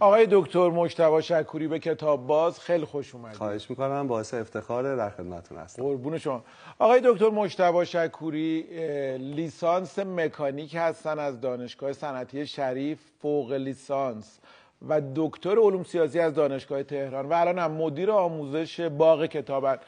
[0.00, 3.36] آقای دکتر مجتبی شکوری به کتاب باز خیلی خوش اومدید.
[3.36, 5.82] خواهش می‌کنم باعث افتخار در خدمتتون هستم.
[5.82, 6.44] قربون شما.
[6.78, 8.62] آقای دکتر مجتبی شکوری
[9.18, 14.38] لیسانس مکانیک هستن از دانشگاه صنعتی شریف فوق لیسانس
[14.88, 19.78] و دکتر علوم سیاسی از دانشگاه تهران و الان هم مدیر آموزش باغ کتابن.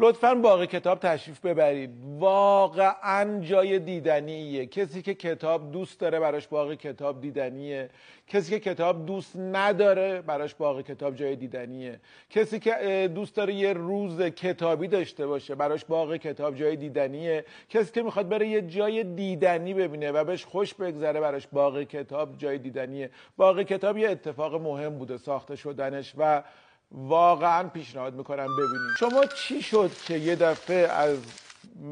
[0.00, 1.90] لطفا باغ کتاب تشریف ببرید.
[2.18, 4.66] واقعا جای دیدنیه.
[4.66, 7.90] کسی که کتاب دوست داره براش باغ کتاب دیدنیه.
[8.26, 12.00] کسی که کتاب دوست نداره براش باغ کتاب جای دیدنیه.
[12.30, 17.44] کسی که دوست داره یه روز کتابی داشته باشه براش باغ کتاب جای دیدنیه.
[17.68, 22.36] کسی که می‌خواد بره یه جای دیدنی ببینه و بهش خوش بگذره براش باغ کتاب
[22.36, 23.10] جای دیدنیه.
[23.36, 26.42] باغ کتاب یه اتفاق مهم بوده ساخته شدنش و
[26.92, 31.18] واقعا پیشنهاد می‌کنم ببینید شما چی شد که یه دفعه از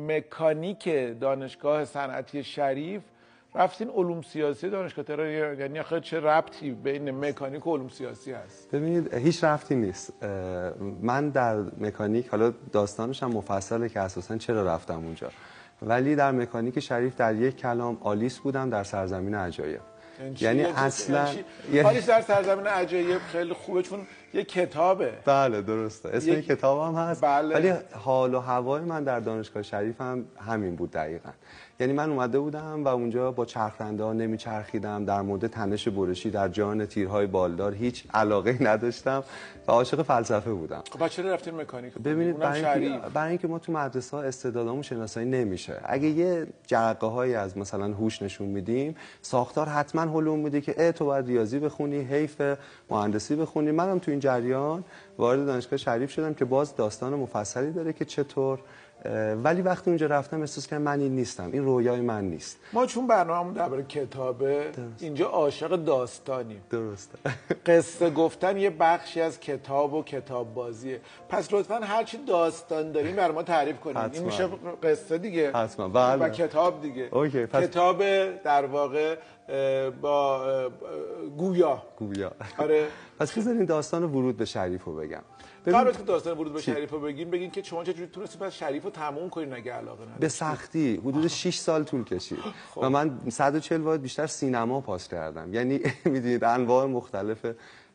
[0.07, 0.89] مکانیک
[1.21, 3.03] دانشگاه صنعتی شریف
[3.55, 5.29] رفتین علوم سیاسی دانشگاه تهران؟
[5.61, 10.13] یعنی آخه چه ربطی بین مکانیک و علوم سیاسی هست؟ ببینید هیچ رفتی نیست.
[11.03, 15.31] من در مکانیک حالا داستانش هم مفصله که اساسا چرا رفتم اونجا.
[15.83, 19.81] ولی در مکانیک شریف در یک کلام آلیس بودم در سرزمین عجایب.
[20.41, 25.13] یعنی چی؟ اصلا چی؟ یه- حالیش در سرزمین عجایب خیلی خوبه چون یه کتابه.
[25.25, 26.09] بله درسته.
[26.09, 27.21] اسم یک- این کتاب هم هست.
[27.25, 27.55] بله.
[27.55, 31.31] ولی حال و هوای من در دانشگاه شریف هم همین بود دقیقا.
[31.81, 35.05] یعنی من اومده بودم و اونجا با چرخنده ها نمیچرخیدم.
[35.05, 39.25] در مورد تنش برشی در جان تیرهای بالدار هیچ علاقه نداشتم
[39.69, 40.83] و عاشق فلسفه بودم.
[40.99, 45.27] خب چرا رفتین مکانیک؟ ببینید اونم برای برای اینکه ما تو مدرسه ها استعدادامون شناسایی
[45.27, 45.81] نمیشه.
[45.85, 50.93] اگه یه جرقه هایی از مثلا هوش نشون میدیم ساختار حتما هلوم میده که اه
[50.93, 52.43] تو باید ریاضی بخونی حیف
[52.91, 53.71] مهندسی بخونی.
[53.71, 54.85] منم تو این جریان
[55.19, 58.59] وارد دانشگاه شریف شدم که باز داستان مفصلی داره که چطور
[59.45, 62.59] ولی وقتی اونجا رفتم احساس کردم من این نیستم این رویای من نیست.
[62.73, 64.67] ما چون برنامه درباره کتابه
[65.01, 66.61] اینجا عاشق داستانیم.
[66.71, 67.19] درسته.
[67.67, 71.01] قصه گفتن یه بخشی از کتاب و کتاب بازیه.
[71.29, 73.97] پس لطفا هر چی داستان داریم بر ما تعریف کنید.
[74.13, 74.23] این.
[74.25, 74.49] میشه
[74.83, 75.53] قصه دیگه.
[75.53, 76.25] حتما، بله.
[76.25, 77.09] و کتاب دیگه.
[77.13, 78.03] اوکی، پس- کتاب
[78.45, 79.17] در واقع
[80.01, 80.45] با
[81.37, 81.83] گویا.
[81.99, 82.33] گویا.
[82.59, 82.87] آره.
[83.19, 85.23] پس بذارین داستان ورود به شریف رو بگم.
[85.67, 88.53] قبل از که داستان ورود به شریف رو بگین بگین که شما چجوری تونستی پس
[88.53, 90.97] شریف رو تموم کنین اگه علاقه نداری به سختی.
[90.97, 92.39] حدود 6 سال طول کشید.
[92.83, 95.55] و من 140 واحد بیشتر سینما پاس کردم.
[95.55, 97.47] یعنی می‌دونید انواع مختلف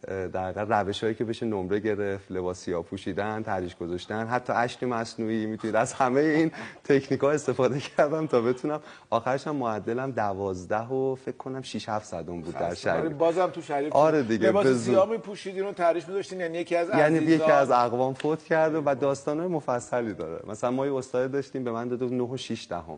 [0.07, 4.83] در واقع روش هایی که بشه نمره گرفت لباس سیاه پوشیدن تریش گذاشتن حتی اشک
[4.83, 6.51] مصنوعی می‌تونید از همه این
[6.83, 8.79] تکنیک ها استفاده کردم تا بتونم.
[9.09, 13.61] آخرش هم معدلم 12 و فکر کنم 6 7 صدم بود در شریف بازم تو
[13.61, 14.75] شریف آره دیگه، لباس زور.
[14.77, 18.81] سیاه میپوشیدین و تعریف می‌داشتین یعنی یکی از یعنی عزیزان یکی از اقوام فوت کرده
[18.85, 20.43] و داستانهای مفصلی داره.
[20.47, 22.97] مثلا ما یه استاد داشتیم به من بود 9 و 6 دهم.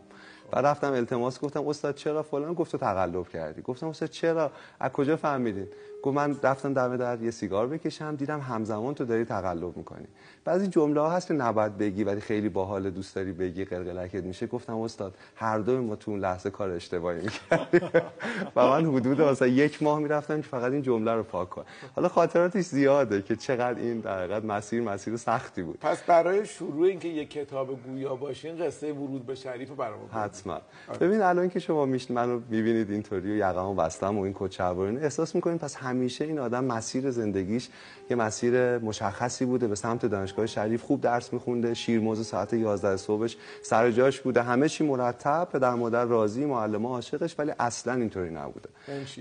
[0.52, 3.62] و رفتم التماس گفتم استاد چرا فلان؟ گفت تو تقلب کردی.
[3.62, 4.50] گفتم استاد چرا؟
[4.80, 5.68] از کجا فهمیدین؟
[6.04, 10.06] گفت من رفتم دم در یه سیگار بکشم دیدم همزمان تو داری تقلب می‌کنی.
[10.44, 14.46] بعضی جمله ها هست که نباید بگی ولی خیلی باحال دوست داری بگی قلقلکت میشه.
[14.46, 17.88] گفتم استاد هر دوی ما تو اون لحظه کار اشتباهی می‌کردیم.
[18.56, 21.64] و من حدود مثلا یک ماه می‌رفتم که فقط این جمله رو پاک کنم.
[21.96, 25.78] حالا خاطراتش زیاده که چقدر این در حقیقت مسیر مسیر سختی بود.
[25.80, 30.10] پس برای شروع اینکه یک کتاب گویا باشین قصه ورود به شریف بگید.
[30.12, 30.60] حتما.
[31.00, 35.34] ببین الان که شما میش منو می‌بینید اینطوری و یقمو بستم و این شلوار احساس
[35.34, 37.68] می‌کنید پس همیشه این آدم مسیر زندگیش
[38.10, 43.36] یه مسیر مشخصی بوده به سمت دانشگاه شریف خوب درس میخونده شیرموز ساعت 11 صبحش
[43.62, 44.42] سر جاش بوده.
[44.42, 48.68] همه چی مرتب پدر مادر راضی معلم عاشقش ولی اصلا اینطوری نبوده؟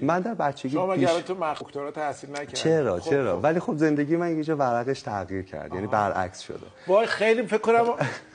[0.02, 3.44] من در بچگی شما الان تو دکترا تحصیل نکردین چرا خب، چرا؟ خب.
[3.44, 6.58] ولی خب زندگی من یه ورقش تغییر کرد یعنی برعکس شده.
[6.88, 7.86] وای خیلی فکر کنم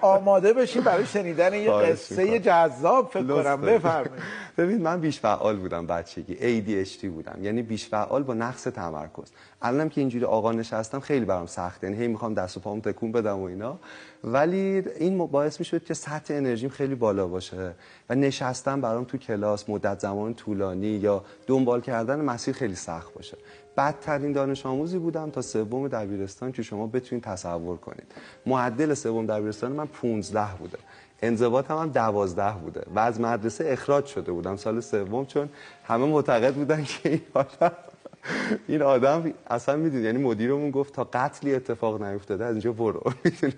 [0.00, 2.38] آماده بشین برای شنیدن یه قصه.
[2.38, 3.60] جذاب فکر کنم.
[3.60, 4.22] بفرمایید.
[4.58, 6.34] ببین من بیش فعال بودم بچگی.
[6.34, 7.38] ADHD بودم.
[7.42, 9.30] یعنی بیش فعال با نقص تمرکز.
[9.62, 11.86] الانم که اینجوری آقا نشستم خیلی برام سخته.
[11.86, 13.78] یعنی هی می‌خوام دست و پامو تکون بدم و اینا.
[14.24, 17.72] ولی این باعث می‌شد که سطح انرژیم خیلی بالا باشه.
[18.10, 23.36] و نشستم برام تو کلاس مدت زمان طولانی یا دنبال کردن مسیر خیلی سخت باشه.
[23.80, 28.12] بدترین دانش آموزی بودم تا سوم دبیرستان که شما بتونید تصور کنید.
[28.46, 30.78] معدل سوم دبیرستان من 15 بوده.
[31.22, 32.82] انضباط هم, هم دوازده بوده.
[32.94, 35.48] و از مدرسه اخراج شده بودم سال سوم چون
[35.84, 37.72] همه معتقد بودن که این آدم
[38.68, 43.02] این آدم اصلا می‌دونی یعنی مدیرمون گفت تا قتلی اتفاق نیفتاده از اینجا برو.
[43.24, 43.54] می‌دونی؟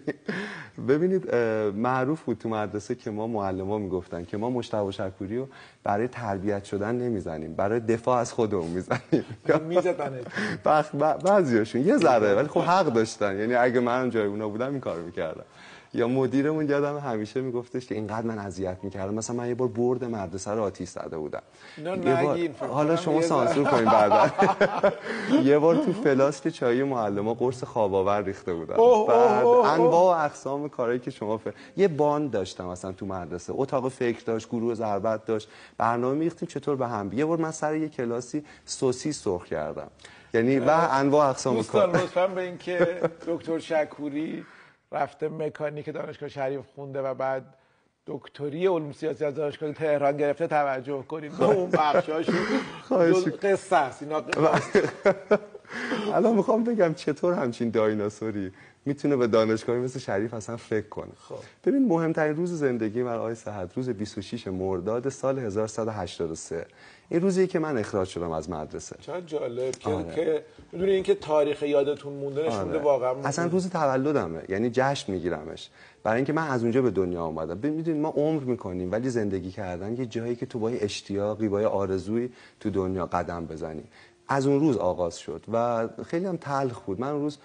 [0.89, 1.35] ببینید
[1.77, 5.49] معروف بود تو مدرسه که ما معلم می‌گفتن که ما مشتبه شکوری رو
[5.85, 9.25] برای تربیت شدن نمی‌زنیم برای دفاع از خودمون می‌زنیم.
[9.69, 10.27] میزدنت
[10.65, 10.95] بخ...
[11.25, 13.39] بعضیاشون یه ذره ولی خب حق داشتن.
[13.39, 15.45] یعنی اگه من جای اونا بودم این کارو می‌کردم.
[15.95, 19.15] یا مدیرمون یادم همیشه میگفتش که اینقدر من اذیت می‌کردم.
[19.15, 21.43] مثلا من یه بار برد مدرسه رو آتیش زده بودم.
[22.61, 24.31] حالا شما سانسور کنین بعدا.
[25.51, 28.77] یه بار تو فلاسک چای معلما قرص خواب آور ریخته بودم
[29.09, 29.47] بعد.
[29.47, 31.41] انواع و اقسام کارهایی که شما.
[31.77, 33.53] یه باند داشتم مثلا تو مدرسه.
[33.57, 35.49] اتاق فکر داشت گروه ضربت داشت.
[35.79, 37.13] برنامه میریختیم چطور به هم.
[37.13, 39.89] یه بار من سر یه کلاسی سوسیس سرخ کردم.
[40.35, 42.01] یعنی و انواع اقسام دوستان کار.
[42.01, 44.45] لطفا به اینکه دکتر شکوری
[44.93, 47.55] رفته مکانیک دانشگاه شریف خونده و بعد
[48.07, 52.33] دکتری علوم سیاسی از دانشگاه تهران گرفته توجه کنیم به اون بخشاشو
[52.83, 54.03] خواهش جز قصه است.
[54.03, 54.23] اینا.
[56.15, 58.53] الان می‌خوام بگم چطور همچین دایناسوری
[58.85, 61.13] می‌تونه به دانشگاهی مثل شریف اصلا فکر کنه.
[61.19, 61.35] خب.
[61.65, 66.67] ببین مهمترین روز زندگی من آقای صحت روز 26 مرداد سال 1183
[67.13, 68.97] این روزی که من اخراج شدم از مدرسه.
[69.01, 70.15] چقدر جالب که آره.
[70.15, 72.79] که بدون اینکه تاریخ یادتون مونده نشون آره.
[72.79, 74.43] واقعا اصلا روز تولدمه.
[74.49, 75.71] یعنی جشن میگیرمش.
[76.03, 79.97] برای اینکه من از اونجا به دنیا آمدم می‌دونید ما عمر می‌کنیم ولی زندگی کردن
[79.97, 83.85] یه جایی که تو با اشتیاقی با آرزویی تو دنیا قدم بزنی.
[84.29, 87.01] از اون روز آغاز شد و خیلی هم تلخ بود.
[87.01, 87.39] من اون روز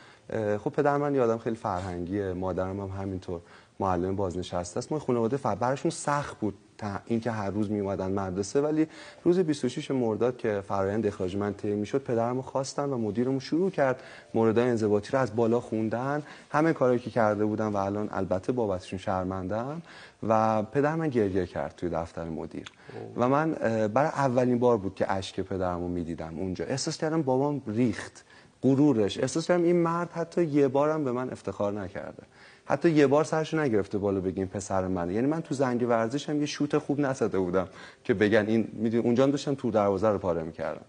[0.63, 3.41] خب پدر من یادم خیلی فرهنگیه مادرم هم همینطور
[3.79, 4.91] معلم بازنشسته است.
[4.91, 8.88] ما خانواده فر براشون سخت بود تا اینکه هر روز می اومدن مدرسه ولی
[9.24, 14.03] روز 26 مرداد که فرایند اخراج من طی می‌شد پدرمو خواستن و مدیرمون شروع کرد
[14.33, 16.24] موردهای انضباطی رو از بالا خوندن.
[16.51, 19.81] همه کارهایی که کرده بودم و الان البته بابتشون شرمندم
[20.27, 22.71] و پدر من گریه کرد توی دفتر مدیر.
[23.18, 23.51] و من
[23.94, 26.65] برای اولین بار بود که اشک پدرمو می‌دیدم اونجا.
[26.65, 28.25] احساس کردم بابام ریخت.
[28.68, 29.19] غرورش.
[29.19, 32.24] احساس کردم این مرد حتی یه بارم به من افتخار نکرده.
[32.66, 35.14] حتی یه بار سرشو نگرفته بالا بگیم پسر منه.
[35.14, 37.68] یعنی من تو زنگ ورزش هم یه شوت خوب نزده بودم
[38.04, 40.81] که بگن این می‌دونی اونجا داشتم تو دروازه رو پاره می‌کردم.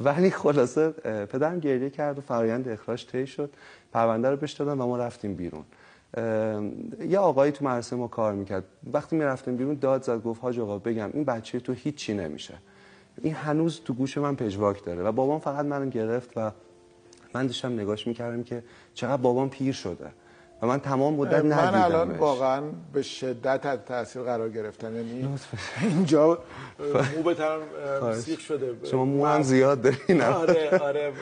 [0.00, 0.90] ولی خلاصه
[1.26, 3.50] پدرم گریه کرد و فرایند اخراج طی شد.
[3.92, 5.64] پرونده رو بهش دادن و ما رفتیم بیرون.
[7.08, 8.64] یه آقایی تو مدرسه ما کار می‌کرد.
[8.92, 12.54] وقتی می‌رفتیم بیرون داد زد گفت حاج آقا بگم این بچه تو هیچی نمیشه.
[13.22, 15.02] این هنوز تو گوش من پژواک داره.
[15.02, 16.50] و بابام فقط منو گرفت و
[17.34, 18.62] من داشتم نگاش می‌کردم که
[18.94, 20.06] چقدر بابام پیر شده.
[20.62, 22.62] و من تمام مدت من الان واقعا
[22.92, 24.96] به شدت از تاثیر قرار گرفتم.
[24.96, 25.38] یعنی
[25.80, 26.38] اینجا
[27.16, 27.36] مو به
[28.14, 28.74] سیخ شده.
[28.90, 30.22] شما مو هم زیاد دارین.
[30.22, 31.12] آره آره.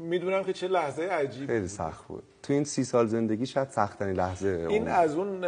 [0.00, 2.22] می‌دونم که چه لحظه عجیب خیلی سخت بود.
[2.42, 5.00] تو این سی سال زندگی شاید سختترین لحظه این عمر.
[5.00, 5.44] از اون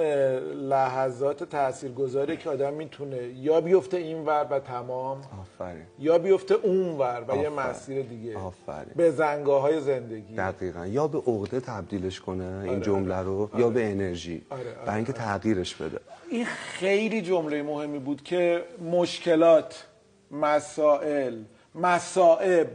[0.68, 5.82] لحظات تاثیرگذاری که آدم می‌تونه یا بیفته این ور و تمام آفرین.
[5.98, 7.48] یا بیفته اون ور و یه.
[7.48, 8.38] مسیر دیگه.
[8.38, 8.92] آفرین.
[8.96, 10.34] به زنگاه های زندگی.
[10.36, 10.86] دقیقا.
[10.86, 14.42] یا به عقده تبدیلش کنه این جمله رو یا به انرژی.
[14.50, 16.00] آره، آره، برای اینکه تغییرش بده.
[16.30, 19.86] این خیلی جمله مهمی بود که مشکلات
[20.30, 21.34] مسائل
[21.74, 22.68] مسائب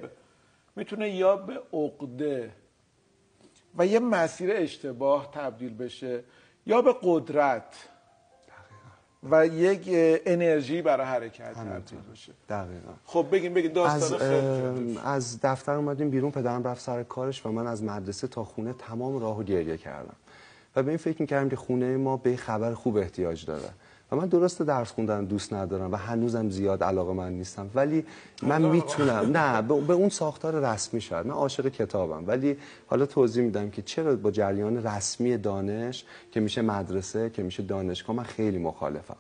[0.78, 2.52] می‌تونه یا به عقده
[3.78, 6.24] و یه مسیر اشتباه تبدیل بشه
[6.66, 7.76] یا به قدرت
[9.24, 9.82] و یک
[10.26, 12.34] انرژی برای حرکت تبدیل بشه.
[12.50, 12.94] دقیقا.
[13.06, 17.68] خب بگیم از, داستان اه، از دفتر اومدیم بیرون پدرم رفت سر کارش و من
[17.68, 20.16] از مدرسه تا خونه تمام راهو گریه کردم.
[20.76, 23.70] و به این فکر می‌کردم که خونه ما به خبر خوب احتیاج داره.
[24.12, 27.70] و من درست درس خوندن دوست ندارم و هنوزم زیاد علاقه من نیستم.
[27.76, 28.06] ولی
[28.44, 29.38] من می‌تونم.
[29.38, 31.28] نه به اون ساختار رسمی شاید.
[31.28, 32.24] من عاشق کتابم.
[32.28, 32.58] ولی
[32.88, 38.16] حالا توضیح میدم که چرا با جریان رسمی دانش که میشه مدرسه که میشه دانشگاه
[38.16, 39.16] من خیلی مخالفم.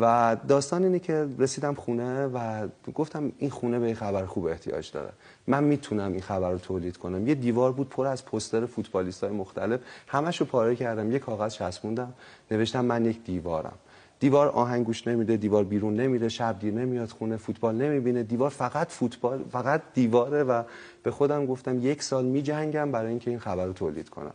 [0.00, 4.92] و داستان اینه که رسیدم خونه و گفتم این خونه به یه خبر خوب احتیاج
[4.92, 5.12] داره.
[5.46, 7.28] من می‌تونم این خبر رو تولید کنم.
[7.28, 9.80] یه دیوار بود پر از پستر فوتبالیست های مختلف.
[10.06, 11.12] همش رو پاره کردم.
[11.12, 12.12] یه کاغذ چسبوندم.
[12.50, 13.78] نوشتم من یک دیوارم.
[14.20, 18.22] دیوار آهنگ گوش نمیده دیوار بیرون نمیره شب دیر نمیاد خونه فوتبال نمی‌بینه.
[18.22, 20.62] دیوار فقط فوتبال فقط دیواره و
[21.02, 24.32] به خودم گفتم یک سال میجنگم برای اینکه این خبر رو تولید کنم.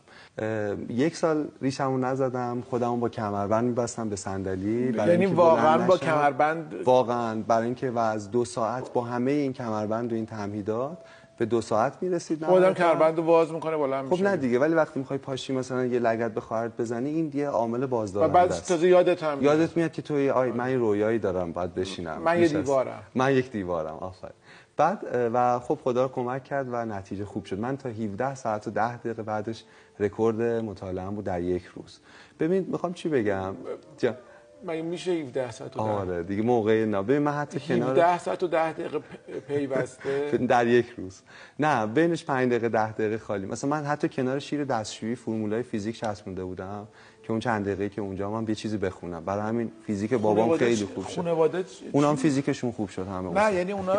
[0.89, 4.93] یک سال ریشمو نزدم خودمو با کمربند میبستم به صندلی.
[4.93, 5.97] یعنی واقعا با.
[5.97, 10.97] کمربند؟ واقعا برای اینکه و از دو ساعت با همه این کمربند و این تمهیدات
[11.37, 14.59] به دو ساعت می‌رسید خودم کمربند رو باز می‌کنه بلند خب نه دیگه.
[14.59, 18.49] ولی وقتی می‌خوای پاشی مثلا یه لگد به خواهرت بزنی این دیگه عامل بازدارنده بعد
[18.49, 19.59] تازه یادت هم میاد.
[19.59, 22.21] یادت میاد که تو آی من یه رویایی دارم باید بشینم.
[22.21, 23.03] من یه دیوارم.
[23.15, 24.33] من یک دیوارم آفرین.
[24.77, 24.99] بعد
[25.33, 27.59] و خب خدا رو کمک کرد و نتیجه خوب شد.
[27.59, 29.63] من تا 17 ساعت و 10 دقیقه بعدش
[29.99, 31.99] رکورد مطالعه‌ام بود در یک روز.
[32.39, 33.55] ببین می‌خوام چی بگم؟
[33.97, 34.15] جا.
[34.63, 37.01] مگه میشه 17 ساعت و ده؟ آره دیگه موقع نه.
[37.01, 38.99] ببین من حتی کنار 17 ساعت و 10 دقیقه
[39.47, 40.37] پیوسته.
[40.47, 41.21] در یک روز.
[41.59, 43.45] نه بینش 5 دقیقه 10 دقیقه خالی.
[43.45, 46.87] مثلا من حتی کنار شیر دستشویی فرمولای فیزیک چسبونده بودم.
[47.25, 49.25] که اون چند دقیقه که اونجا من یه چیزی بخونم.
[49.25, 51.15] برای همین فیزیک بابام خیلی خوب شد.
[51.15, 53.95] خانواده اونام فیزیکشون خوب شد همه نه یعنی اونا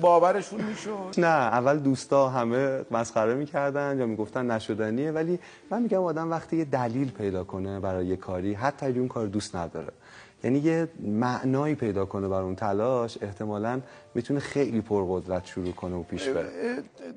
[0.00, 5.38] باورشون می‌شد؟ نه اول دوستا همه مسخره می‌کردن یا می‌گفتن نشدنیه ولی
[5.70, 9.26] من میگم آدم وقتی یه دلیل پیدا کنه برای یه کاری حتی اگه اون کار
[9.26, 9.92] دوست نداره.
[10.44, 13.80] یعنی یه معنایی پیدا کنه بر اون تلاش احتمالا
[14.14, 16.48] می‌تونه خیلی پرقدرت شروع کنه و پیش بره.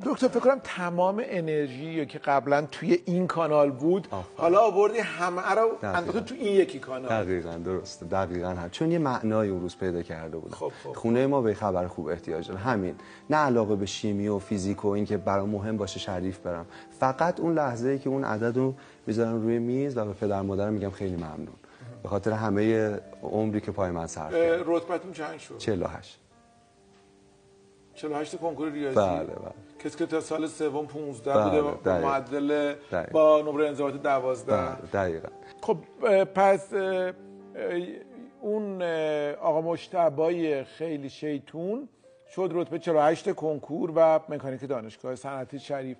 [0.06, 5.70] دکتر فکر کنم تمام انرژی که قبلا توی این کانال بود حالا آوردی همه رو
[5.84, 7.10] انداختی تو این یکی کانال.
[7.10, 8.06] دقیقا درسته.
[8.06, 8.70] دقیقا هم.
[8.70, 10.94] چون یه معنای اون روز پیدا کرده بودم خب خب.
[10.94, 12.60] خونه ما به خبر خوب احتیاج داره.
[12.60, 12.96] همین.
[13.30, 16.66] نه علاقه به شیمی و فیزیک و اینکه برای مهم باشه شریف برم.
[17.00, 18.74] فقط اون لحظه ای که اون عدد رو
[19.08, 21.56] می‌ذارم روی میز و به پدر مادرم میگم خیلی ممنون.
[22.04, 22.94] به خاطر همه
[23.24, 24.64] عمری که پای من صرف کرد.
[24.66, 26.20] رتبتون چند شد؟ 48
[27.96, 29.52] 48 کنکور ریاضی؟ بله بله.
[29.80, 32.76] کسی که تا سال سوم 15 بله، بوده با معدل
[33.12, 35.30] با نمره انضباط 12 بله دقیقاً.
[35.62, 35.78] خب
[36.24, 36.74] پس
[38.42, 38.82] اون
[39.42, 41.90] آقا مشتبای خیلی شیطون
[42.36, 45.98] شد رتبه 48 کنکور و مکانیک دانشگاه صنعتی شریف.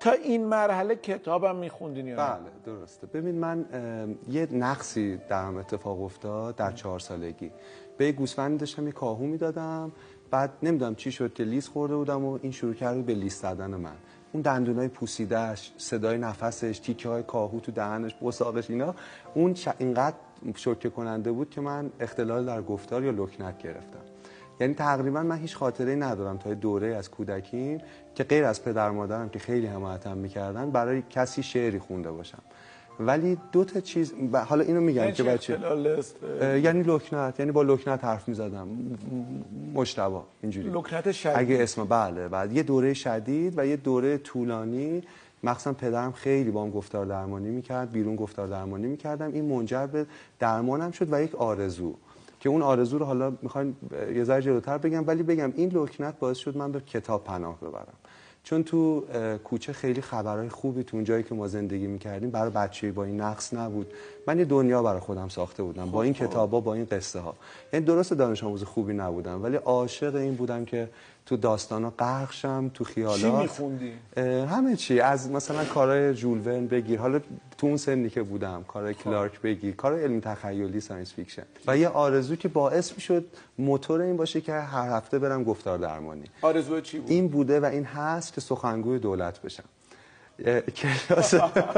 [0.00, 3.06] تا این مرحله کتابم میخوندین یا بله درسته.
[3.06, 3.64] ببین من
[4.30, 7.50] یه نقصی در هم اتفاق افتاد در چهار سالگی.
[7.98, 9.92] به یه گوسفندی داشتم یه کاهو می‌دادم.
[10.30, 13.70] بعد نمی‌دونم چی شد که لیس خورده بودم و این شروع کرد به لیس زدن
[13.70, 13.96] من.
[14.32, 18.94] اون دندونای پوسیدهش صدای نفسش تیکه های کاهو تو دهنش بساقش اینا.
[19.34, 20.16] اون اینقدر
[20.54, 24.00] شوکه کننده بود که من اختلال در گفتار یا لکنت گرفتم.
[24.60, 27.80] یعنی تقریبا من هیچ خاطره ندارم تا دوره از کودکیم
[28.14, 32.42] که غیر از پدر مادرم که خیلی حمایتم می‌کردن برای کسی شعری خونده باشم.
[33.00, 34.14] ولی دو تا چیز
[34.46, 35.58] حالا اینو میگم یعنی که بچه
[36.40, 38.68] یعنی لکنت یعنی با لکنت حرف می‌زدم.
[39.74, 40.70] مشتبا اینجوری.
[40.70, 41.36] لکنت شدید.
[41.36, 45.02] اگه اسم بله بعد یه دوره شدید و یه دوره طولانی.
[45.42, 49.32] مخصوصا پدرم خیلی با هم گفتار درمانی می‌کرد بیرون گفتار درمانی می‌کردم.
[49.32, 50.06] این منجر به
[50.38, 51.94] درمانم شد و یک آرزو.
[52.40, 53.76] که اون آرزو رو حالا می‌خواین
[54.14, 57.94] یه ذره جلوتر بگم ولی بگم این لکنت باعث شد من به کتاب پناه ببرم.
[58.42, 59.04] چون تو
[59.44, 63.20] کوچه خیلی خبرهای خوبی تو اون جایی که ما زندگی می‌کردیم برای بچه با این
[63.20, 63.92] نقص نبود.
[64.26, 66.30] من یه دنیا برای خودم ساخته بودم با این خب، خب.
[66.30, 67.34] کتابا با این قصه ها
[67.72, 70.88] یعنی درست دانش آموز خوبی نبودم ولی عاشق این بودم که
[71.26, 73.92] تو داستانا غرق شم تو خیالات چی میخوندی؟
[74.46, 77.20] همه چی از مثلا کارهای ژول ورن بگیر حالا
[77.58, 79.04] تو اون سنی که بودم کارهای خب.
[79.04, 83.24] کلارک بگیر کارهای علمی تخیلی science fiction و یه آرزو که باعث می‌شد
[83.58, 87.64] موتور این باشه که هر هفته برم گفتار درمانی آرزو چی بود؟ این بوده و
[87.64, 89.64] این هست که سخنگوی دولت بشم
[90.76, 91.34] کلاس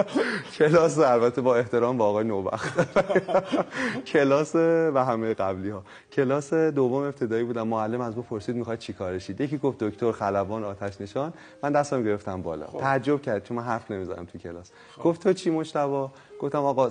[0.59, 2.97] کلاس البته با احترام با آقای نوبخت.
[4.13, 4.55] کلاس
[4.95, 9.41] و همه قبلی ها کلاس دوم ابتدایی بودم معلم از ما پرسید می‌خواد چی کارشید
[9.41, 11.33] یکی گفت دکتر خلبان آتش نشان.
[11.63, 12.67] من دستم گرفتم بالا.
[12.67, 12.79] خب.
[12.79, 14.71] تعجب کرد چون من حرف نمی‌زنم تو کلاس.
[14.97, 15.03] خب.
[15.03, 16.91] گفت تو چی مشتبا گفتم آقا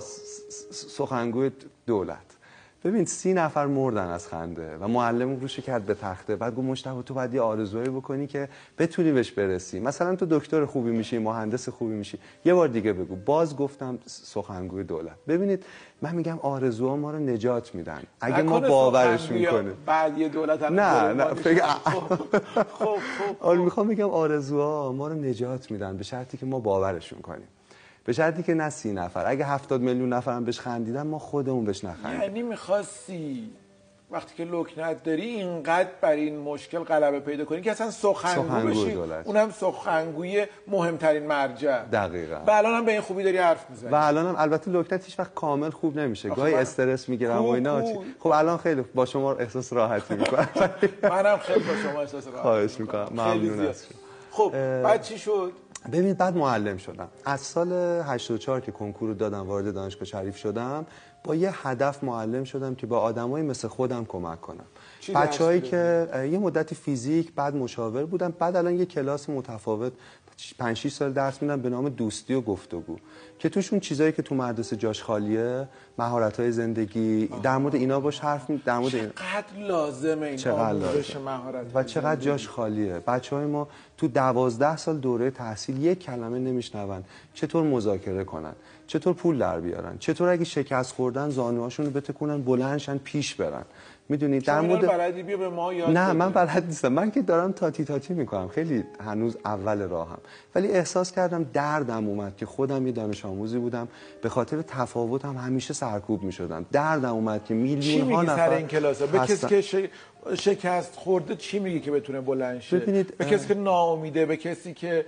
[0.70, 1.50] سخنگوی
[1.86, 2.31] دولت.
[2.84, 6.36] ببین سی نفر مردن از خنده و معلم روش کرد به تخته.
[6.36, 8.48] بعد گفت مشتبه تو باید یه آرزوهایی بکنی که
[8.78, 9.80] بتونی بهش برسی.
[9.80, 12.18] مثلا تو دکتر خوبی میشی مهندس خوبی میشی.
[12.44, 13.16] یه بار دیگه بگو.
[13.16, 15.16] باز گفتم سخنگوی دولت.
[15.28, 15.64] ببینید
[16.02, 18.02] من میگم آرزوها ما رو نجات میدن.
[18.20, 22.18] اگه ما باورشون کنیم بعد یه دولت هم نه نه فکر خب
[22.78, 22.98] خب,
[23.40, 23.50] خب.
[23.50, 27.48] می‌خوام بگم آرزوها ما رو نجات میدن به شرطی که ما باورشون کنیم.
[28.04, 29.24] به شرطی که نه سی نفر.
[29.26, 32.22] اگه هفتاد میلیون نفر هم بهش خندیدن ما خودمون بهش نخندیم.
[32.22, 33.50] یعنی می‌خواستی
[34.10, 38.98] وقتی که لکنت داری اینقدر بر این مشکل غلبه پیدا کنی که اصلا سخنگو بشی.
[39.24, 41.82] اونم سخنگوی مهمترین مرجع.
[41.82, 42.40] دقیقا.
[42.46, 43.90] و الان هم به این خوبی داری حرف می‌زنی.
[43.90, 46.28] و الان هم البته لکنت هیچ وقت کامل خوب نمیشه.
[46.28, 47.82] گاهی استرس می‌گیرم و اینا.
[48.18, 50.48] خب الان خیلی با شما احساس راحتی می‌کنم.
[51.02, 53.08] منم خیلی با شما احساس راحتی خواهش می‌کنم.
[53.10, 53.72] ممنون
[54.30, 55.52] خب بعد چی شد؟
[55.88, 57.08] ببینید بعد معلم شدم.
[57.24, 60.86] از سال 84 که کنکور رو دادم وارد دانشگاه شریف شدم
[61.24, 64.64] با یه هدف معلم شدم که با آدمای مثل خودم کمک کنم.
[65.14, 69.92] بچه‌هایی که یه مدتی فیزیک بعد مشاور بودم بعد الان یه کلاس متفاوت
[70.58, 72.96] 5 6 سال درس میدم به نام دوستی و گفتگو
[73.38, 75.68] که توشون چیزایی که تو مدرسه جاش خالیه
[75.98, 81.18] مهارت های زندگی در مورد اینا باش حرف می در مورد چقدر لازمه این چقدر
[81.24, 82.98] مهارت و چقدر جاش خالیه.
[82.98, 88.52] بچه های ما تو دوازده سال دوره تحصیل یک کلمه نمیشنون چطور مذاکره کنن
[88.86, 93.64] چطور پول در بیارن چطور اگه شکست خوردن زانوهاشون رو بتکونن بلندشن پیش برن.
[94.08, 96.88] می‌دونید در مورد بلدی بیا به ما یاد نه من بلد نیستم.
[96.88, 98.48] من که دارم تاتی تاتی می‌کنم.
[98.48, 100.18] خیلی هنوز اول راهم
[100.54, 103.88] ولی احساس کردم دردم اومد که خودم یه دانش آموزی بودم.
[104.22, 106.66] به خاطر تفاوتم همیشه سرکوب می‌شدم.
[106.72, 109.90] دردم اومد که میلیون ها نفر این کلاس؟ به کسی که
[110.38, 114.74] شکست خورده چی میگی که بتونه بلند شه؟ ببینید، به کسی که ناامیده به کسی
[114.74, 115.06] که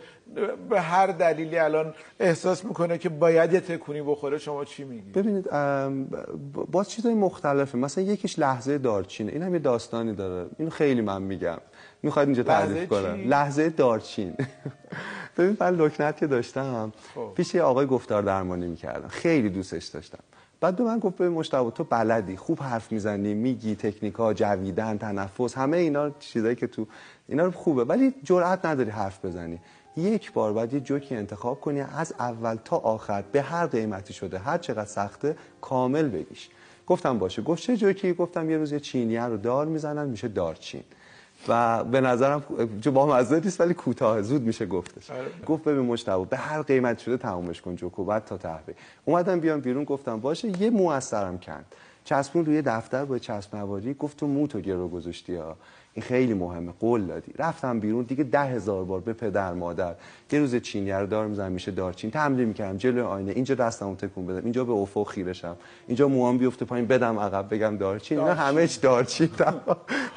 [0.70, 5.50] به هر دلیلی الان احساس می‌کنه که باید یه تکونی بخوره شما چی میگی؟ ببینید
[6.70, 7.78] باز چیزای مختلفه.
[7.78, 9.32] مثلا یکیش لحظه دارچینه.
[9.32, 10.50] این هم یه داستانی داره.
[10.58, 11.58] اینو خیلی من میگم.
[12.02, 14.36] می‌خواید اینجا تعریف کنم؟ لحظه دارچین.
[15.36, 16.92] ببین من لکنت که داشتم.
[17.14, 17.32] خب.
[17.34, 19.08] پیش یه آقای گفتار درمانی می‌کردم.
[19.08, 20.18] خیلی دوستش داشتم.
[20.64, 25.54] بعد به من گفت به مشتاق تو بلدی خوب حرف می‌زنی میگی تکنیکا جویدن تنفس
[25.54, 26.86] همه اینا چیزایی که تو
[27.28, 29.60] اینا رو خوبه ولی جرئت نداری حرف بزنی.
[29.96, 34.38] یک بار باید یه جوکی انتخاب کنی از اول تا آخر به هر قیمتی شده
[34.38, 36.48] هر چقدر سخته کامل بگیش.
[36.86, 37.42] گفتم باشه.
[37.42, 40.84] گفت چه جوکی؟ گفتم یه روز یه چینیه رو دار می‌زنن میشه دارچین.
[41.48, 42.42] و به نظرم
[42.80, 45.26] جو با مزه نیست ولی کوتاه زود میشه گفتش آره.
[45.46, 48.76] گفت ببین مجتبی به هر قیمت شده تمومش کن جوکو بعد تا بری.
[49.04, 51.64] اومدم بیام بیرون گفتم باشه یه مو از سرم کند
[52.04, 55.56] چسبون روی دفتر با چسب نواری گفت تو مو تو گرو گذاشتی ها
[55.94, 57.32] این خیلی مهمه قول دادی.
[57.38, 59.94] رفتم بیرون دیگه ده هزار بار به پدر مادر
[60.32, 64.26] یه روز چینی رو دار می‌زنم میشه دارچین تمرین می‌کردم جلوی آینه اینجا دستمو تکون
[64.26, 68.66] بدم اینجا به افق خیرشم اینجا موام بیفته پایین بدم عقب بگم دارچین اینا همه
[68.66, 69.30] چی دارچین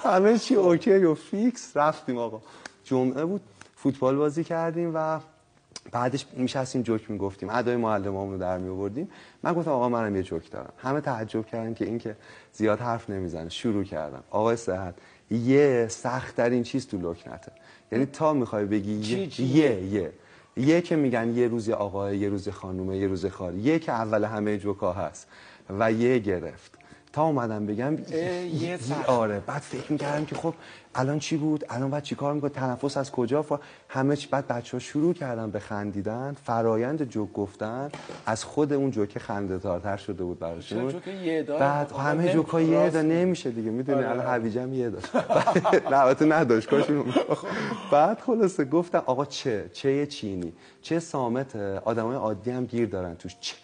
[0.04, 1.78] همه چی OK و fix.
[1.78, 2.42] رفتیم آقا.
[2.84, 3.42] جمعه بود
[3.76, 5.20] فوتبال بازی کردیم و
[5.92, 7.50] بعدش میشستیم جوک می‌گفتیم.
[7.50, 9.10] ادای معلمامون رو در می آوردیم
[9.44, 10.74] من گفتم آقا منم یه جوک دارم.
[10.78, 12.16] همه تعجب کردن که این که
[12.54, 13.50] زیاد حرف نمی‌زنه.
[13.50, 14.24] شروع کردم.
[14.30, 14.96] آقای صحت
[15.32, 17.52] یه سخت ترین چیز تو لکنته.
[17.92, 20.12] یعنی تا می‌خوای بگی چی- یه چی؟ یه یه.
[20.58, 23.62] یه که میگن یه روز آقای یه روز خانومه یه روز خالی.
[23.62, 25.28] یه که اول همه جوکا هست
[25.70, 26.77] و یه گرفت.
[27.18, 27.98] تا اومدم بگم
[28.54, 28.80] یه.
[29.08, 30.54] آره بعد فکر می‌کردم که خب
[30.96, 33.60] الان چی بود؟ الان بعد چیکار می‌کنه تنفس از کجا؟ فا...
[33.90, 37.90] همه چی بعد بچه ها شروع کردن به خندیدن فرایند جوک گفتن
[38.26, 40.94] از خود اون جوک خنده دارتر شده بود براشون؟
[41.60, 43.02] بعد همه جوک ها یه دا.
[43.02, 44.10] نمیشه دیگه می‌دونی؟ آره.
[44.10, 45.16] الان حویجم یه داشت
[45.92, 46.86] نه البته نداشت کاش
[47.92, 53.36] بعد خلاصه گفتم آقا چه؟ چه چینی؟ چه سامته آدمای عادی هم گیر دارن توش.
[53.42, 53.56] چه.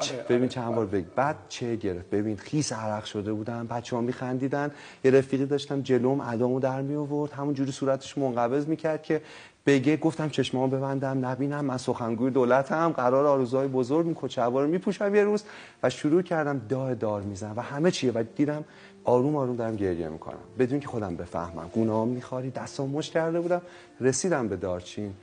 [0.00, 1.06] آره، ببین آره، چند بار بگی.
[1.16, 4.70] بعد چه گرفت؟ ببین خیس عرق شده بودم بچه ها میخندیدن
[5.04, 9.22] یه رفیقی داشتم جلوم ادامو در می آورد همون جوری صورتش منقبض می‌کرد که
[9.66, 15.24] بگه گفتم چشمامو ببندم نبینم من سخنگوی دولتم قرار آرزوهای بزرگ کچه‌ها رو میپوشم یه
[15.24, 15.44] روز.
[15.82, 17.54] و شروع کردم داد دار می‌زنم.
[17.56, 18.64] و همه چیه؟ و دیدم
[19.04, 20.38] آروم آروم دارم گریه می‌کنم.
[20.58, 21.70] بدون که خودم بفهمم.
[21.74, 23.62] گونه‌ام میخواری دستام مش کرده بودم.
[24.00, 25.14] رسیدم به دارچین.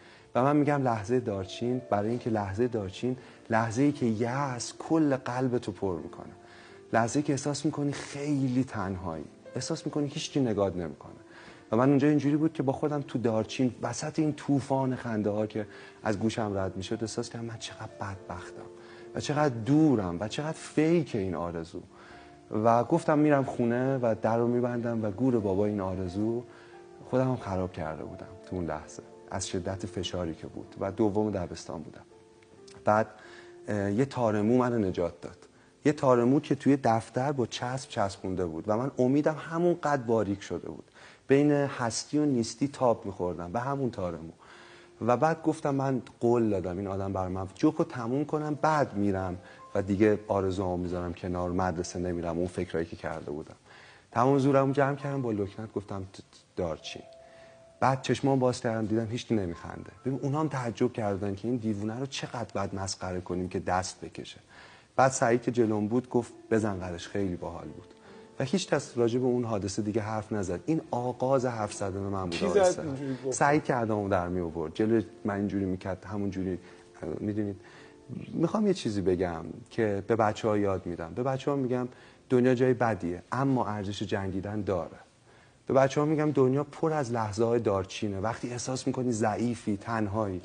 [0.43, 3.17] من میگم لحظه دارچین برای اینکه لحظه دارچین
[3.49, 6.33] لحظه ای که یأس کل قلبتو پر می‌کنه.
[6.93, 9.25] لحظه ای که احساس می‌کنی خیلی تنهایی.
[9.55, 11.11] احساس می‌کنی هیچکی نگات نمی‌کنه.
[11.71, 15.47] و من اونجا اینجوری بود که با خودم تو دارچین وسط این طوفان خنده ها
[15.47, 15.67] که
[16.03, 18.67] از گوشم رد می‌شد احساس کردم من چقدر بدبختم
[19.15, 21.81] و چقدر دورم و چقدر فیک این آرزو.
[22.63, 26.43] و گفتم میرم خونه و در میبندم و گور بابا این آرزو
[27.09, 29.03] خودم هم خراب کرده بودم تو اون لحظه.
[29.31, 32.03] از شدت فشاری که بود و دوم دبستان بودم.
[32.85, 33.07] بعد
[33.69, 35.37] یه تارمو من نجات داد.
[35.85, 40.41] یه تارمو که توی دفتر با چسب چسبونده بود و من امیدم همون قد باریک
[40.41, 40.83] شده بود.
[41.27, 44.31] بین هستی و نیستی تاب میخوردم به همون تارمو.
[45.01, 49.37] و بعد گفتم من قول دادم این آدم برای من جوکو تموم کنم بعد میرم
[49.75, 52.37] و دیگه آرزوامو می‌ذارم کنار مدرسه نمیرم.
[52.37, 53.55] اون فکرایی که کرده بودم.
[54.11, 56.03] تمام زورمو جمع کردم با لکنت گفتم
[56.55, 57.03] دارچین.
[57.79, 59.91] بعد چشمام باز کردم دیدم هیچ نمیخنده.
[60.05, 64.01] ببین اونا هم تعجب کردن که این دیوونه رو چقدر باید مسخره کنیم که دست
[64.01, 64.39] بکشه.
[64.95, 67.93] بعد سعید که جلوم بود گفت بزن قرش خیلی باحال بود.
[68.39, 70.59] و هیچ کس راجع به اون حادثه دیگه حرف نزد.
[70.65, 72.39] این آغاز حرف زدن من بود
[73.63, 74.75] که ادامو در می آورد.
[74.75, 76.59] جلوی من اینجوری می‌کرد همون جوری
[77.19, 77.55] می‌دونید؟
[78.33, 81.13] می‌خوام یه چیزی بگم که به بچه ها یاد میدم.
[81.15, 81.87] به بچه ها میگم
[82.29, 84.97] دنیا جای بدیه اما ارزش جنگیدن داره.
[85.67, 88.19] به بچه ها میگم دنیا پر از لحظه های دارچینه.
[88.19, 90.41] وقتی احساس می‌کنی ضعیفی تنهایی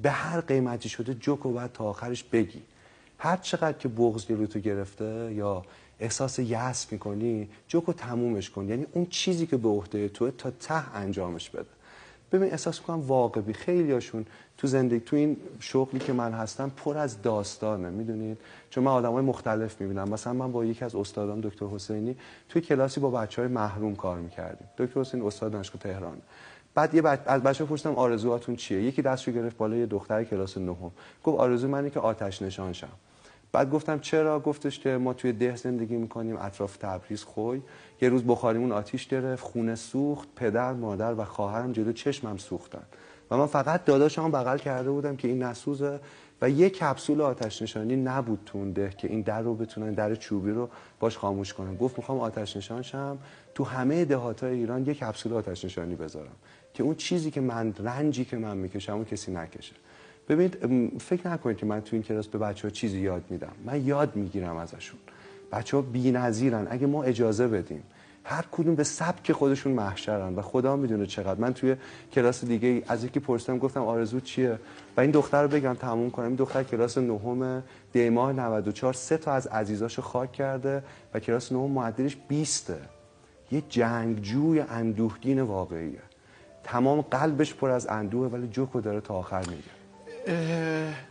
[0.00, 2.62] به هر قیمتی شده جوک و تا آخرش بگی.
[3.18, 5.62] هر چقدر که بغض تو گرفته یا
[6.00, 8.68] احساس یأس می‌کنی جوکو تمومش کن.
[8.68, 11.79] یعنی اون چیزی که به عهده توه تا ته انجامش بده.
[12.32, 14.26] ببین احساس می‌کنم واقعی خیلی هاشون
[14.58, 18.38] تو زندگی تو این شغلی که من هستم پر از داستانه می‌دونید؟
[18.70, 20.08] چون من آدمای مختلف می‌بینم.
[20.08, 22.16] مثلا من با یکی از استادان دکتر حسینی
[22.48, 24.68] توی کلاسی با بچه های محروم کار می‌کردیم.
[24.78, 26.18] دکتر حسینی استاد دانشگاه تهران.
[26.74, 27.20] بعد یه بچ...
[27.26, 30.90] از بچه پرسیدم آرزوهاتون چیه؟ یکی دستشو گرفت بالا یه دختر کلاس نهم.
[31.24, 32.88] گفت آرزو منی که آتش نشان شم
[33.52, 37.60] بعد گفتم چرا؟ گفتش که ما توی ده زندگی می‌کنیم اطراف تبریز خوی.
[38.00, 42.82] یه روز بخاریمون آتیش گرفت خونه سوخت پدر مادر و خواهرم جلو چشمم سوختن.
[43.30, 46.00] و من فقط داداشم بغل کرده بودم که این نسوزه
[46.42, 50.14] و یک کپسول آتش نشانی نبود تو اون ده که این در رو بتونن در
[50.14, 50.68] چوبی رو
[51.00, 53.18] باش خاموش کنم گفت می‌خوام آتش نشان شم.
[53.54, 56.36] تو همه دهاتای ایران یک کپسول آتش نشانی بذارم
[56.74, 59.74] که اون چیزی که من رنجی که من می‌کشم اون کسی نکشه.
[60.28, 60.56] ببینید
[60.98, 63.52] فکر نکنید که من تو این کلاس به بچه ها چیزی یاد میدم.
[63.64, 64.98] من یاد می‌گیرم ازشون.
[65.52, 66.16] بچه ها بی
[66.70, 67.82] اگه ما اجازه بدیم
[68.24, 71.40] هر کدوم به سبک خودشون محشرن و خدا می‌دونه چقدر.
[71.40, 71.76] من توی
[72.12, 74.58] کلاس دیگه از یکی پرسیدم گفتم آرزو چیه؟
[74.96, 76.26] و این دختر رو بگم تموم کنم.
[76.26, 80.82] این دختر کلاس نهم دیماه 94 سه تا از عزیزاشو خاک کرده
[81.14, 82.72] و کلاس نهم معدلش 20
[83.52, 86.02] یه جنگجوی اندوهگین واقعیه.
[86.64, 89.80] تمام قلبش پر از اندوه ولی جوکو داره تا آخر میگه.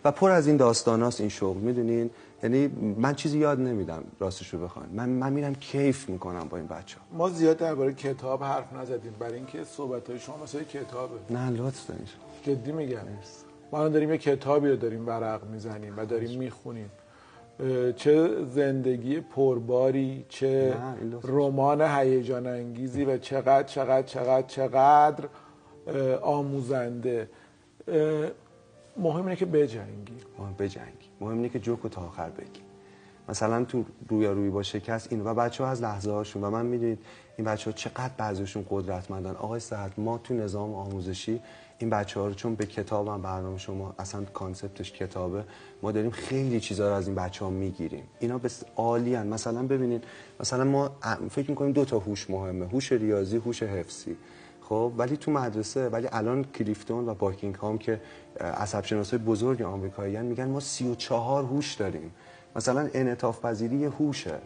[0.04, 1.60] و پر از این داستاناست این شغل.
[1.60, 2.10] می‌دونین؟
[2.44, 6.68] یعنی من چیزی یاد نمیدم راستش رو بخواین من من میرم کیف می‌کنم با این
[6.68, 9.14] بچه ها ما زیاد درباره کتاب حرف نزدیم.
[9.20, 11.16] برای اینکه صحبت های شما مثلا کتابه.
[11.30, 12.06] نه لطف دارین.
[12.44, 12.98] جدی میگم.
[13.72, 16.92] ما داریم یه کتابی رو داریم ورق می‌زنیم و داریم می‌خونیم.
[17.96, 20.74] چه زندگی پرباری چه
[21.24, 25.24] رمان هیجان انگیزی و چقدر چقدر چقدر چقدر
[26.22, 27.30] آموزنده.
[28.98, 30.18] مهم اینه که بجنگی
[30.60, 32.62] بجنگی مهم اینه که جوکو تا آخر بگی.
[33.30, 37.00] مثلا تو روی با شکست این و بچه ها از لحظه هاشون و من می‌دونید
[37.38, 39.32] این بچه ها چقدر بعضیشون قدرتمندن.
[39.32, 41.42] آقای صحت ما تو نظام آموزشی
[41.78, 45.44] این بچه ها رو چون به کتاب هم برنامه شما اصلا کانسپتش کتابه
[45.82, 48.04] ما داریم خیلی چیزا رو از این بچه ها می‌گیریم.
[48.20, 49.18] اینا بس عالی.
[49.18, 50.04] مثلا ببینید
[50.40, 50.92] مثلا ما
[51.30, 54.18] فکر می‌کنیم دو تا هوش مهمه هوش ریاضی هوش حفظی.
[54.70, 57.16] خب ولی تو مدرسه ولی الان کلیفتون و
[57.62, 58.02] هام که
[58.42, 62.12] عصب شناسای بزرگ آمریکاییان میگن ما 34 هوش داریم.
[62.56, 64.40] مثلا انعطاف پذیری هوشه.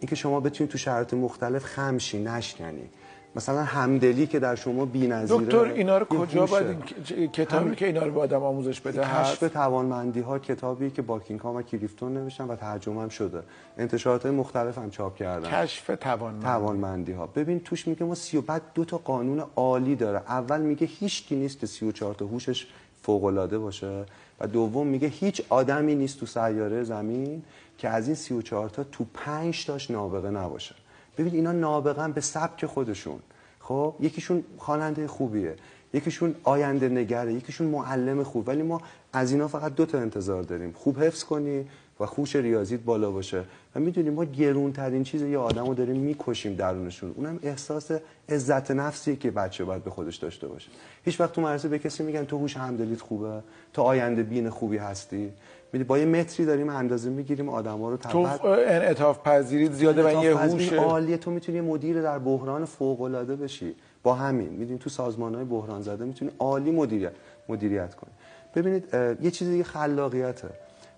[0.00, 2.90] اینکه شما بتونید تو شرایط مختلف خمشی نشکنی
[3.36, 6.84] مثلا همدلی که در شما بی‌نظیره دکتر اینا رو کجا باید
[7.32, 11.62] کتابی که اینا رو به آدم آموزش بده؟ کشف توانمندی ها کتابی که باکینگهام و
[11.62, 13.42] کلیفتون نوشتن و ترجمه هم شده.
[13.78, 15.50] انتشارات مختلف هم چاپ کردن.
[15.50, 16.44] کشف توانمندی.
[16.44, 20.18] توانمندی ها ببین توش میگه ما سی و بعد دو تا قانون عالی داره.
[20.18, 22.66] اول میگه هیچ کی نیست که 34 تا هوشش
[23.02, 24.04] فوق العاده باشه
[24.40, 27.42] و دوم میگه هیچ آدمی نیست تو سیاره زمین
[27.78, 30.74] که از این 34 تا تو 5 تاش نابغه نباشه.
[31.18, 33.18] ببین اینا نابغن به سبک خودشون.
[33.60, 35.54] خب یکیشون خواننده خوبیه
[35.94, 38.48] یکیشون آینده نگره یکیشون معلم خوب.
[38.48, 38.80] ولی ما
[39.12, 40.72] از اینا فقط دو تا انتظار داریم.
[40.72, 41.64] خوب حفظ کنی
[42.00, 43.44] و خوش ریاضیت بالا باشه.
[43.74, 47.14] و می‌دونیم ما گرون ترین چیز یه آدم رو داریم می‌کشیم درونشون.
[47.16, 47.90] اونم احساس
[48.28, 50.68] عزت نفسیه که بچه باید به خودش داشته باشه.
[51.04, 53.42] هیچ وقت تو مدرسه به کسی میگن تو هوش همدلیت خوبه
[53.72, 55.32] تو آینده بین خوبی هستی.
[55.78, 60.72] با یه متری داریم اندازه می‌گیریم آدما رو تو انعطاف پذیری زیاده و یه هوش
[60.72, 61.16] عالیه.
[61.16, 63.74] تو می‌تونی مدیر در بحران فوق العاده بشی.
[64.02, 64.48] با همین.
[64.48, 67.12] می‌دونی تو سازمان های بحران زده می‌تونی عالی مدیریت
[67.48, 68.10] مدیریت کنی.
[68.54, 68.84] ببینید
[69.22, 70.48] یه چیز دیگه خلاقیته.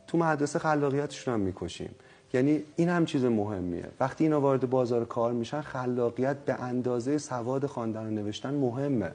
[0.07, 1.95] تو مدرسه خلاقیتشون هم می‌کشیم.
[2.35, 3.85] یعنی این هم چیز مهمیه.
[4.01, 9.11] وقتی اینا وارد بازار کار میشن خلاقیت به اندازه سواد خواندن و نوشتن مهمه.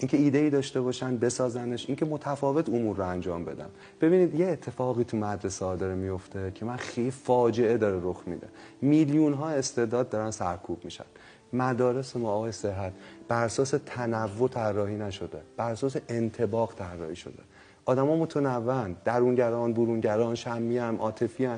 [0.00, 3.66] اینکه ایده ای داشته باشن بسازنش اینکه متفاوت امور رو انجام بدن.
[4.00, 8.48] ببینید یه اتفاقی تو مدرسه ها داره میفته که من خیلی فاجعه داره رخ میده.
[8.80, 11.04] میلیون ها استعداد دارن سرکوب میشن.
[11.52, 12.92] مدارس ما آقای صحت
[13.28, 15.40] بر اساس تنوع طراحی نشده.
[15.56, 17.42] بر اساس انتباق طراحی شده.
[17.84, 18.96] آدما متنوعن.
[19.04, 21.48] درونگران برونگران شمی هم عاطفی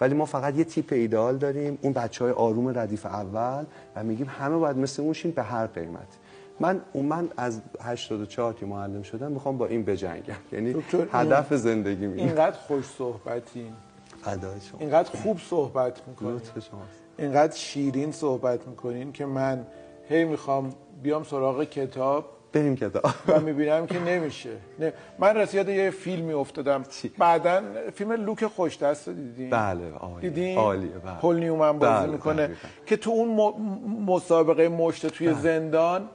[0.00, 1.78] ولی ما فقط یه تیپ ایدال داریم.
[1.82, 3.64] اون بچه های آروم ردیف اول
[3.96, 6.25] و میگیم همه باید مثل اون به هر قیمت
[6.60, 10.34] من من از 84 که معلم شدم می‌خوام با این بجنگم.
[10.52, 10.74] یعنی
[11.12, 13.72] هدف زندگی می اینقدر خوش صحبتین
[14.24, 14.78] شما.
[14.78, 16.40] اینقدر خوب صحبت می‌کنین.
[17.18, 19.66] اینقدر شیرین صحبت می‌کنین که من
[20.08, 23.04] هی می‌خوام بیام سراغ کتاب بریم کتاب.
[23.28, 24.50] و می‌بینم که نمیشه.
[24.78, 24.92] نه.
[25.18, 26.84] من رسیاد یه فیلمی افتادم.
[27.18, 27.62] بعدا
[27.94, 30.30] فیلم لوک خوش دست رو دیدین؟ بله عالیه.
[30.30, 31.18] دیدین؟ عالیه بله.
[31.20, 32.12] پل نیومن بازی بله.
[32.12, 32.50] می‌کنه.
[32.86, 33.54] که تو اون
[34.06, 35.40] مسابقه مشت توی بله.
[35.40, 36.08] زندان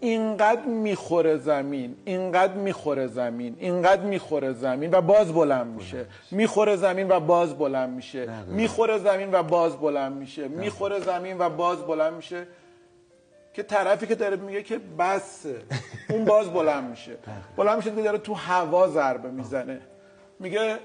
[0.00, 6.06] اینقدر می‌خوره زمین اینقدر می‌خوره زمین اینقدر می‌خوره زمین و باز بلند میشه.
[6.30, 8.26] می‌خوره زمین و باز بلند میشه.
[8.46, 10.48] می‌خوره زمین و باز بلند میشه.
[10.48, 12.46] می‌خوره زمین و باز بلند میشه.
[13.54, 15.46] که طرفی که داره میگه که بس
[16.10, 17.16] اون باز بلند میشه.
[17.56, 19.80] بلند میشه که داره تو هوا ضربه می‌زنه.
[20.38, 20.78] میگه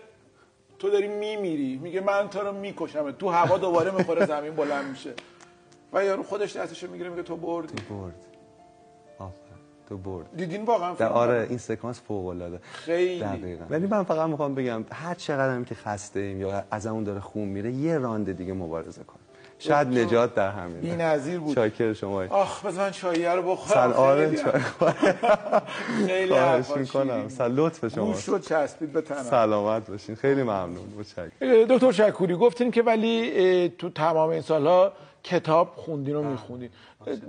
[0.80, 1.80] تو داری میمیری.
[1.84, 5.14] میگه من تو رو می‌کشم تو هوا دوباره می‌خوره زمین بلند میشه.
[5.94, 7.76] و یارو خودش دستشو می‌گیره میگه تو بردی.
[7.76, 8.14] تو برد.
[9.90, 10.26] تو برد.
[10.38, 12.60] دیدین واقعا آره این سکانس فوق العاده.
[12.74, 13.20] خیلی.
[13.20, 13.66] دقیقاً.
[13.70, 17.48] ولی من فقط می‌خوام بگم هر چقدر که خسته ایم یا از اون داره خون
[17.48, 19.20] میره یه راند دیگه مبارزه کن.
[19.60, 21.56] شاید نجات در همین بی‌نظیر بود.
[21.56, 22.24] شاکر شما.
[22.24, 23.92] آخ بس من چاییه رو بخورم.
[23.94, 24.62] آره چای
[26.08, 27.30] خیلی خواهش می‌کنم.
[27.30, 28.06] سل لطف شما.
[28.06, 29.24] گوش رو چسبید به تنم.
[29.24, 30.16] سلامت باشین.
[30.16, 30.86] خیلی ممنون.
[31.70, 34.94] دکتر شکوری گفتین که ولی تو تمام این سالها
[35.26, 36.70] کتاب خوندین و میخوندین.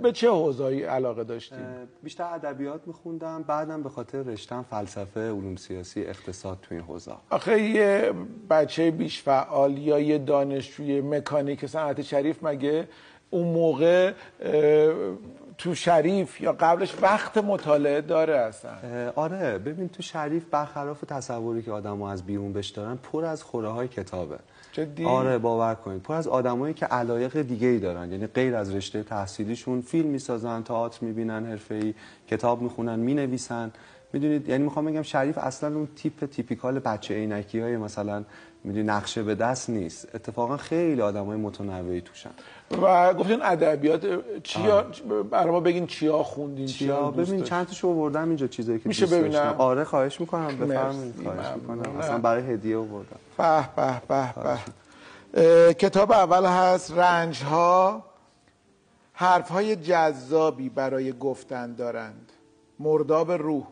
[0.01, 1.59] به چه حوزه‌ای علاقه داشتین؟
[2.03, 7.11] بیشتر ادبیات میخوندم بعدم به خاطر رشتم فلسفه علوم سیاسی اقتصاد تو این حوزه.
[7.29, 8.13] آخه یه
[8.49, 12.87] بچه بیش فعال یا یه دانشجوی مکانیک صنعت شریف مگه
[13.29, 14.13] اون موقع
[15.57, 18.71] تو شریف یا قبلش وقت مطالعه داره اصلا؟
[19.15, 19.57] آره.
[19.57, 23.87] ببین تو شریف برخلاف تصوری که آدم از بیرون بش دارن پر از خوره های
[23.87, 24.37] کتابه.
[24.77, 28.75] جدی؟ آره باور کنید پر از آدمایی که علایق دیگه ای دارن یعنی غیر از
[28.75, 31.93] رشته تحصیلیشون فیلم می‌سازن تئاتر می‌بینن حرفه‌ای
[32.27, 33.71] کتاب می‌خونن می‌نویسن
[34.13, 38.23] می‌دونید یعنی می‌خوام بگم شریف اصلا اون تیپ تیپیکال بچه عینکی های مثلا
[38.63, 40.15] می‌دونی نقشه به دست نیست.
[40.15, 42.29] اتفاقا خیلی آدمای متنوعی توشن.
[42.81, 44.05] و گفتین ادبیات
[44.43, 44.85] چیا؟
[45.31, 49.05] برای ما بگین چیا خوندین چیا, ببین؟ چند تاشو آوردم اینجا چیزایی که میشه.
[49.05, 50.57] ببینم؟ آره خواهش می‌کنم.
[50.57, 51.55] بفرمایید خواهش.
[51.55, 51.97] می‌کنم.
[51.97, 53.19] اصلا برای هدیه آوردم.
[53.37, 55.73] به به به به.
[55.73, 58.03] کتاب اول هست رنج ها
[59.13, 62.31] حرف های جذابی برای گفتن دارند.
[62.79, 63.63] مرداب روح.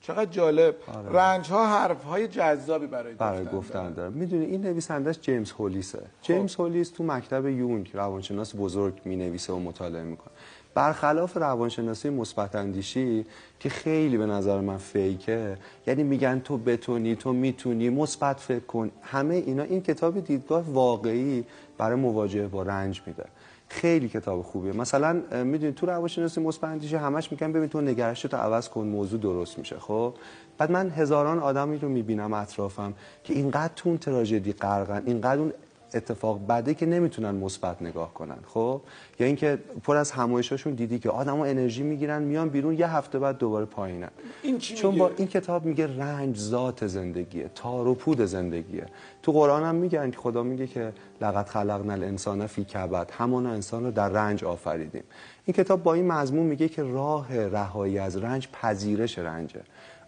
[0.00, 0.74] چقدر جالب.
[1.12, 3.14] رنج ها حرف های جذابی برای, آره.
[3.14, 6.02] برای گفتن, گفتن دارم می‌دونی این نویسندش جیمز هولیسه.
[6.22, 10.32] جیمز هولیس تو مکتب یونگ روانشناس بزرگ می‌نویسه و مطالعه می‌کنه.
[10.74, 13.26] برخلاف روانشناسی مثبت اندیشی
[13.60, 18.90] که خیلی به نظر من فیکه یعنی میگن تو بتونی تو می‌تونی مثبت فکر کن.
[19.02, 21.44] همه اینا این کتاب دیدگاه واقعی
[21.78, 23.24] برای مواجهه با رنج میده.
[23.70, 24.72] خیلی کتاب خوبیه.
[24.72, 29.20] مثلا می‌دونی تو روانشناسی مثبت اندیشی همش میگن ببین تو نگرش تو عوض کن موضوع
[29.20, 30.14] درست میشه خب؟
[30.58, 35.52] بعد من هزاران آدمی رو می‌بینم اطرافم که اینقدر تو اون تراژدی غرقن اینقدر اون
[35.94, 38.80] اتفاق بده که نمی‌تونن مثبت نگاه کنن خب؟
[39.20, 43.38] یا اینکه پر از همایشاشون دیدی که آدما انرژی می‌گیرن میان بیرون یه هفته بعد
[43.38, 44.10] دوباره پایینن.
[44.42, 48.86] این چی چون میگه؟ با این کتاب میگه رنج ذات زندگیه تار و پود زندگیه.
[49.22, 53.84] تو قرآن هم میگن که خدا میگه که لقد خلقنا الانسان فی کبد همان انسان
[53.84, 55.02] رو در رنج آفریدیم.
[55.44, 59.60] این کتاب با این مضمون میگه که راه رهایی از رنج پذیرش رنجه.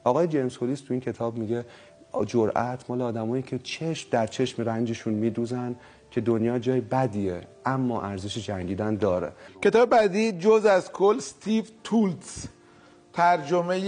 [0.05, 1.64] آقای جیمز هولیس تو این کتاب میگه
[2.27, 5.75] جرأت مال آدمایی که چشم در چشم رنجشون میدوزن
[6.11, 9.33] که دنیا جای بدیه اما ارزش جنگیدن داره.
[9.62, 12.46] کتاب بعدی جز از کل استیو تولتز
[13.12, 13.81] ترجمه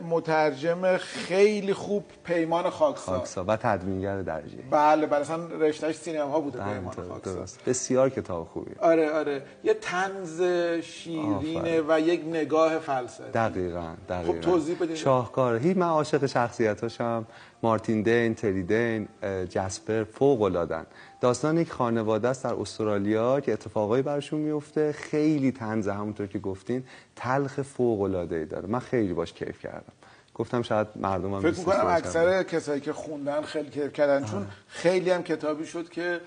[0.00, 3.18] مترجم خیلی خوب پیمان خاکسار.
[3.18, 4.56] خاکسا و تدوینگر درجه.
[4.70, 7.34] بله بله اصلا رشتهش سینما بوده پیمان همینطور، خاکسار.
[7.34, 7.64] درست.
[7.64, 9.42] بسیار کتاب خوبیه آره آره.
[9.64, 10.42] یه تنز
[10.82, 13.30] شیرینه و یک نگاه فلسفی.
[13.34, 14.32] دقیقا دقیقا.
[14.32, 14.96] خب توضیح بدید.
[14.96, 17.26] شاهکاره هی من عاشق شخصیتاشم.
[17.64, 19.08] مارتین دین تری دین
[19.50, 20.86] جسپر فوق العادن
[21.20, 26.84] داستان یک خانواده است در استرالیا که اتفاقایی براشون میفته خیلی تنزه همونطور که گفتین
[27.16, 28.68] تلخ فوق العاده ای داره.
[28.68, 29.92] من خیلی باش کیف کردم.
[30.34, 31.86] گفتم شاید مردم هم فکر می‌کنم.
[31.86, 36.20] اکثر کسایی که خوندن خیلی کیف کردن چون خیلی هم کتابی شد که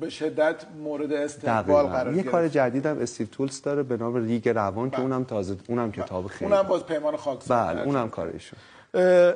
[0.00, 2.32] به شدت مورد استقبال قرار یه گرفت.
[2.32, 6.52] کار جدیدم استیو تولز داره به نام ریگ روان که اونم تازه اونم کتاب خیلی
[6.52, 8.58] اونم باز پیمان خاکسار بله اونم کارشون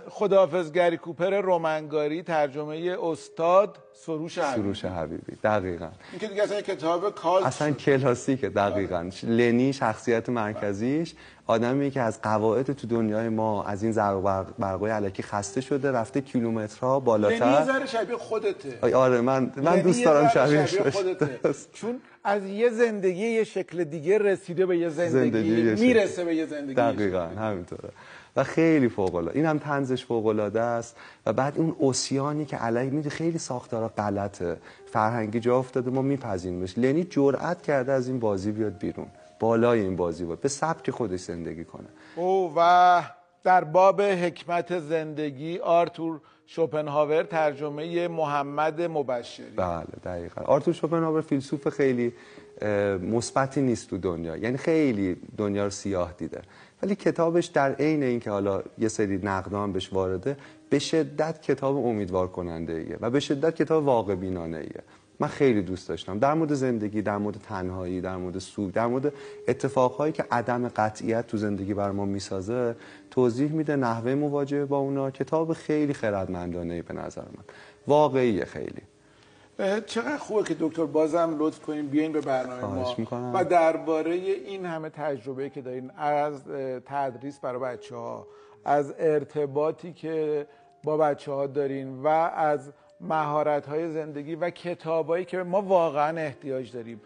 [0.09, 4.63] خداحافظ گری کوپر رومنگاری ترجمه استاد سروش حبیبی.
[4.63, 5.89] سروش حبیبی دقیقا.
[6.11, 9.11] این که دیگه اصلا کتاب کال اصلا کلاسیکه دقیقا.
[9.23, 11.15] لنی شخصیت مرکزیش.
[11.47, 16.21] آدمی که از قواعد تو دنیای ما از این برق- برقای علکی خسته شده رفته
[16.21, 18.95] کیلومترها لنی بالاتر ذره شبیه خودته.
[18.97, 21.41] آره من من لنی دوست دارم شبیه بشه خودته.
[21.73, 25.87] چون از یه زندگی یه شکل دیگه رسیده به یه زندگی, زندگی.
[25.87, 26.75] می‌رسه به یه زندگی.
[26.75, 27.89] دقیقا همینطوره.
[28.37, 30.97] و خیلی فوق العاده این هم طنزش فوق العاده است.
[31.27, 34.57] و بعد اون اوسیانی که علیه میده خیلی ساختارا غلطه.
[34.87, 39.07] فرهنگی جا افتاده ما میپذیریمش لنی جرأت کرده از این بازی بیاد بیرون.
[39.41, 41.89] بالای این بازی بود به سبک خودش زندگی کنه.
[42.17, 43.03] او و
[43.45, 49.57] در باب حکمت زندگی آرتور شوپنهاور ترجمه محمد مبشری.
[49.57, 50.43] بله دقیقا.
[50.43, 52.13] آرتور شوپنهاور فیلسوف خیلی
[53.03, 54.37] مثبتی نیست تو دنیا.
[54.37, 56.41] یعنی خیلی دنیا رو سیاه دیده.
[56.83, 60.37] ولی کتابش در عین اینکه حالا یه سری نقدان بهش وارده
[60.71, 64.83] به شدت کتاب امیدوار کننده ایه و به شدت کتاب واقع بینانه ایه.
[65.21, 66.19] من خیلی دوست داشتم.
[66.19, 69.13] در مورد زندگی در مورد تنهایی در مورد سوگ در مورد
[69.49, 72.77] اتفاقهایی که عدم قطعیت تو زندگی بر ما می‌سازه
[73.11, 75.11] توضیح میده نحوه مواجهه با اونا.
[75.11, 77.45] کتاب خیلی خردمندانه ای به نظر من.
[77.87, 78.83] واقعیه خیلی.
[79.87, 83.31] چقدر خوبه که دکتر بازم لطف کنیم بیاین به برنامه ما می‌کنم.
[83.35, 86.45] و درباره این همه تجربه که دارین از
[86.87, 88.27] تدریس برای بچه ها
[88.65, 90.47] از ارتباطی که
[90.85, 96.73] با بچه ها دارین و از مهارت های زندگی و کتابایی که ما واقعا احتیاج
[96.73, 97.01] داریم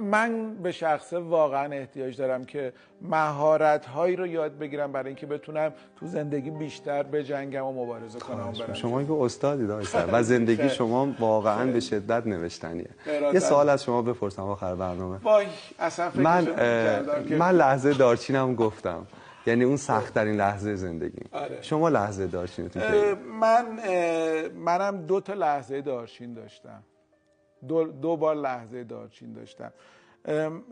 [0.00, 5.72] من به شخصه واقعا احتیاج دارم که مهارت هایی رو یاد بگیرم برای اینکه بتونم
[5.96, 11.72] تو زندگی بیشتر بجنگم و مبارزه کنم شما که استادی داشت و زندگی شما واقعا
[11.72, 12.90] به شدت نوشتنیه.
[13.32, 15.46] یه سوال از شما بپرسم آخر برنامه وای
[15.78, 16.48] اصلا من
[17.30, 19.06] من لحظه دارچینم گفتم.
[19.46, 21.22] یعنی اون سخت ترین لحظه زندگی.
[21.32, 21.58] آره.
[21.62, 22.82] شما لحظه دارچینتون
[23.40, 23.64] من
[24.56, 26.82] منم دو تا لحظه دارچین داشتم.
[27.68, 29.72] دو, دو بار لحظه دارچین داشتم.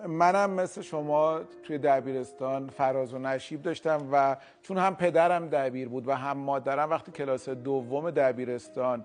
[0.07, 6.09] منم مثل شما توی دبیرستان فراز و نشیب داشتم و چون هم پدرم دبیر بود
[6.09, 9.05] و هم مادرم وقتی کلاس دوم دبیرستان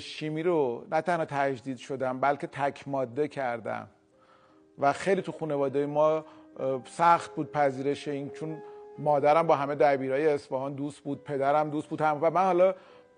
[0.00, 3.88] شیمی رو نه تنها تجدید شدم بلکه تک ماده کردم.
[4.78, 6.24] و خیلی تو خانواده ما
[6.84, 8.62] سخت بود پذیرش این چون
[8.98, 12.74] مادرم با همه دبیرای اصفهان دوست بود پدرم دوست بود هم و من حالا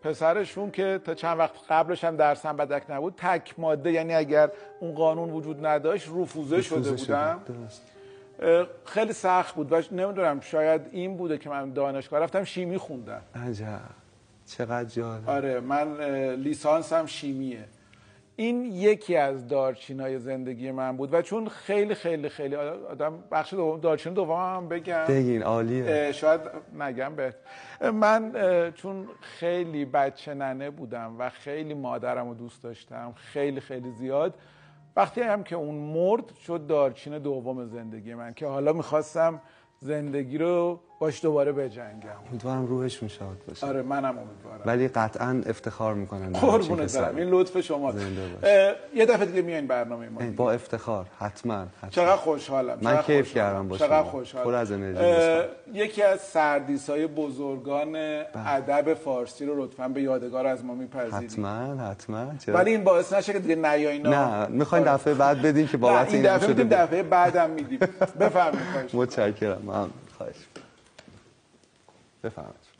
[0.06, 4.94] پسرشون که تا چند وقت قبلش هم درسم بدک نبود تک ماده یعنی اگر اون
[4.94, 7.40] قانون وجود نداشت رفوزه شده بودم
[8.84, 13.80] خیلی سخت بود و نمی‌دونم شاید این بوده که من دانشگاه رفتم شیمی خوندم عجب.
[14.46, 15.30] چقدر جالب.
[15.30, 16.00] آره من
[16.34, 17.64] لیسانسم شیمیه.
[18.37, 23.81] این یکی از دارچینای زندگی من بود و چون خیلی خیلی خیلی آدم بخش دوم
[23.81, 25.05] دارچین دوم هم بگم.
[25.09, 26.12] بگین عالیه.
[26.12, 26.40] شاید
[26.79, 27.35] نگم به
[27.92, 28.33] من
[28.75, 34.35] چون خیلی بچه ننه بودم و خیلی مادرم رو دوست داشتم خیلی خیلی زیاد
[34.96, 39.40] وقتی هم که اون مرد شد دارچین دوم زندگی من که حالا می‌خواستم
[39.79, 42.09] زندگی رو باش دوباره بجنگم.
[42.28, 43.66] امیدوارم روحشون شاد باشه.
[43.66, 44.62] آره منم امیدوارم.
[44.64, 47.92] ولی قطعا افتخار می‌کنن قربونت برم این لطف شما.
[48.94, 50.20] یه دفعه دیگه میایین برنامه ما.
[50.37, 51.90] با افتخار حتما, حتما.
[51.90, 54.54] چقدر خوشحالم من کیف کردم با چقدر خوشحالم.
[54.54, 58.26] از انرژی یکی از سردیس های بزرگان بله.
[58.35, 61.30] ادب فارسی رو لطفا به یادگار از ما میپذیرید.
[61.30, 62.26] حتما حتما.
[62.48, 64.94] ولی این باعث نشه که دیگه نیایین نه می‌خواین آره.
[64.96, 66.22] دفعه بعد بدین که بابت این
[66.68, 67.78] دفعه بعدم میدیم.
[68.20, 70.37] بفرمایید متشکرم من خواهش
[72.24, 72.76] بفرمایید.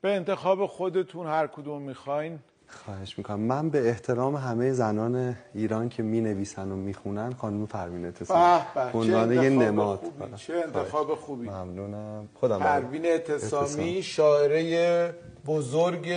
[0.00, 2.38] به انتخاب خودتون هر کدوم می‌خواین.
[2.68, 3.40] خواهش می‌کنم.
[3.40, 8.60] من به احترام همه زنان ایران که می نویسن و می‌خونن خانم پروین اتصامی
[8.94, 9.98] عنوان یه نماد.
[9.98, 10.36] خوبی.
[10.36, 11.48] چه انتخاب خوبی.
[11.48, 12.28] ممنونم.
[12.34, 15.14] خودم پروین اتصامی شاعره
[15.46, 16.14] بزرگ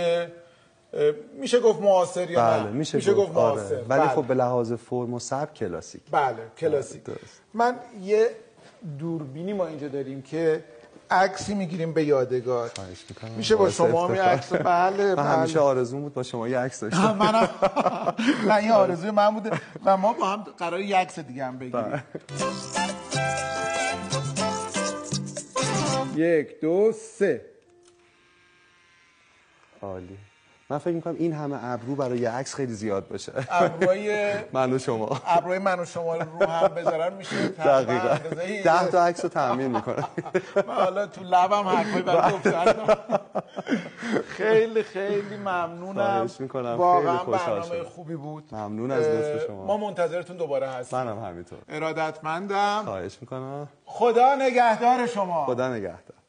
[1.40, 3.56] میشه گفت معاصر یا بله، میشه, میشه گفت آره.
[3.56, 3.74] معاصر.
[3.74, 4.08] ولی بله.
[4.08, 6.02] خب به لحاظ فرم و سبک کلاسیک.
[6.10, 7.02] بله کلاسیک.
[7.54, 8.30] من یه
[8.98, 10.64] دوربینی ما اینجا داریم که
[11.10, 12.70] عکسی می‌گیریم به یادگار.
[13.36, 15.62] میشه با شما می عکس بله من همیشه بله.
[15.62, 17.48] آرزو بود با شما یه عکس داشتم منم.
[18.46, 19.50] نه این آرزوی من بوده.
[19.84, 21.82] و ما با هم قرار یه عکس دیگه هم بگیریم.
[21.82, 22.02] بله.
[26.16, 27.44] یک دو سه.
[29.82, 30.18] عالی.
[30.70, 33.32] من فکر می‌کنم این همه ابرو برای یه عکس خیلی زیاد باشه.
[33.50, 35.20] ابروی من و شما.
[35.26, 38.18] ابروی من و شما رو هم بذارن میشه دقیقا.
[38.64, 40.08] ده تا عکس رو تامین می‌کنم.
[40.68, 42.32] من حالا تو لبم حرفای برای
[44.28, 46.26] خیلی خیلی ممنونم.
[46.38, 46.74] می‌کنم.
[46.78, 48.44] واقعا برنامه خوبی بود.
[48.52, 49.64] ممنون از لطف شما.
[49.64, 50.98] ما منتظرتون دوباره هستیم.
[50.98, 51.58] منم همینطور.
[51.68, 52.82] ارادتمندم.
[52.84, 53.68] خواهش می‌کنم.
[53.84, 55.46] خدا نگهدار شما.
[55.46, 56.19] خدا نگهدار.